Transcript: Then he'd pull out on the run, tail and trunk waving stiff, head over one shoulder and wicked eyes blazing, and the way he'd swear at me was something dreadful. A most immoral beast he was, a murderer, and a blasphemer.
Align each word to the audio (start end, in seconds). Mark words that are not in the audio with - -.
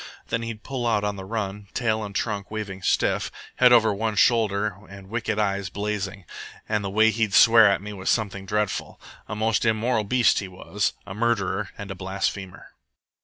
Then 0.29 0.41
he'd 0.41 0.63
pull 0.63 0.87
out 0.87 1.03
on 1.03 1.15
the 1.15 1.25
run, 1.25 1.67
tail 1.75 2.03
and 2.03 2.15
trunk 2.15 2.49
waving 2.49 2.81
stiff, 2.81 3.31
head 3.57 3.71
over 3.71 3.93
one 3.93 4.15
shoulder 4.15 4.77
and 4.89 5.09
wicked 5.11 5.37
eyes 5.37 5.69
blazing, 5.69 6.25
and 6.67 6.83
the 6.83 6.89
way 6.89 7.11
he'd 7.11 7.35
swear 7.35 7.69
at 7.69 7.83
me 7.83 7.93
was 7.93 8.09
something 8.09 8.47
dreadful. 8.47 8.99
A 9.27 9.35
most 9.35 9.63
immoral 9.63 10.03
beast 10.03 10.39
he 10.39 10.47
was, 10.47 10.93
a 11.05 11.13
murderer, 11.13 11.69
and 11.77 11.91
a 11.91 11.95
blasphemer. 11.95 12.73